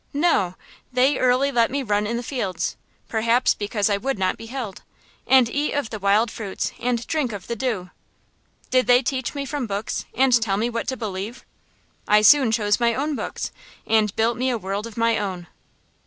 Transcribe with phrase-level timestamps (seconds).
[0.13, 0.55] No;
[0.91, 2.75] they early let me run in the fields
[3.07, 4.81] perhaps because I would not be held
[5.27, 7.91] and eat of the wild fruits and drink of the dew.
[8.71, 11.45] Did they teach me from books, and tell me what to believe?
[12.07, 13.51] I soon chose my own books,
[13.85, 15.45] and built me a world of my own.